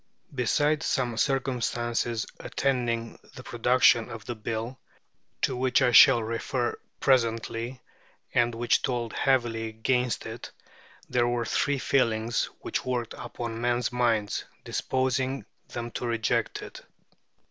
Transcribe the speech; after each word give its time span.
Besides 0.33 0.87
some 0.87 1.15
circumstances 1.15 2.25
attending 2.39 3.19
the 3.35 3.43
production 3.43 4.09
of 4.09 4.25
the 4.25 4.33
Bill, 4.33 4.79
to 5.43 5.55
which 5.55 5.83
I 5.83 5.91
shall 5.91 6.23
refer 6.23 6.75
presently, 6.99 7.83
and 8.33 8.55
which 8.55 8.81
told 8.81 9.13
heavily 9.13 9.67
against 9.67 10.25
it, 10.25 10.49
there 11.07 11.27
were 11.27 11.45
three 11.45 11.77
feelings 11.77 12.45
which 12.61 12.83
worked 12.83 13.13
upon 13.15 13.61
men's 13.61 13.91
minds, 13.91 14.43
disposing 14.63 15.45
them 15.69 15.91
to 15.91 16.07
reject 16.07 16.63
it. 16.63 16.81